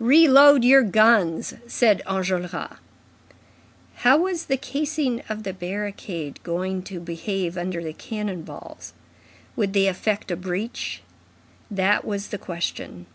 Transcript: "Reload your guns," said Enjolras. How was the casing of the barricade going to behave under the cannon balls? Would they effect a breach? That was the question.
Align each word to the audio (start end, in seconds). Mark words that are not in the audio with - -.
"Reload 0.00 0.64
your 0.66 0.82
guns," 0.82 1.54
said 1.66 2.02
Enjolras. 2.06 2.76
How 3.94 4.18
was 4.18 4.44
the 4.44 4.58
casing 4.58 5.22
of 5.30 5.44
the 5.44 5.54
barricade 5.54 6.40
going 6.42 6.82
to 6.82 7.00
behave 7.00 7.56
under 7.56 7.82
the 7.82 7.94
cannon 7.94 8.42
balls? 8.42 8.92
Would 9.56 9.72
they 9.72 9.86
effect 9.86 10.30
a 10.30 10.36
breach? 10.36 11.00
That 11.70 12.04
was 12.04 12.28
the 12.28 12.36
question. 12.36 13.06